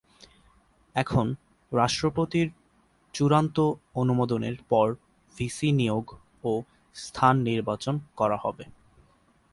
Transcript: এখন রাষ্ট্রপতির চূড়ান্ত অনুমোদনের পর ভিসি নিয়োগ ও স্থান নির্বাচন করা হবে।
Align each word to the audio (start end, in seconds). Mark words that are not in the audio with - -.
এখন 0.95 1.25
রাষ্ট্রপতির 1.71 2.47
চূড়ান্ত 3.13 3.57
অনুমোদনের 3.95 4.57
পর 4.69 4.87
ভিসি 5.35 5.69
নিয়োগ 5.71 6.05
ও 6.43 6.51
স্থান 6.95 7.35
নির্বাচন 7.41 7.95
করা 8.17 8.37
হবে। 8.37 8.63